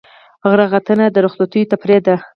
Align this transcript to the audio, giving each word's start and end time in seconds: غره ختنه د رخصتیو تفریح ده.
غره 0.49 0.65
ختنه 0.71 1.05
د 1.11 1.17
رخصتیو 1.25 1.69
تفریح 1.71 1.99
ده. 2.07 2.15